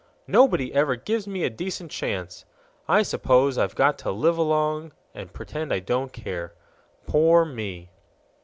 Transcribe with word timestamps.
Nobody 0.25 0.73
ever 0.73 0.95
gives 0.95 1.27
me 1.27 1.43
a 1.43 1.51
decent 1.51 1.91
chance. 1.91 2.43
I 2.87 3.03
suppose 3.03 3.59
I've 3.59 3.75
got 3.75 3.99
to 3.99 4.09
live 4.11 4.35
along 4.35 4.93
and 5.13 5.31
pretend 5.31 5.71
I 5.71 5.77
don't 5.77 6.11
care. 6.11 6.55
Poor 7.05 7.45
me!" 7.45 7.91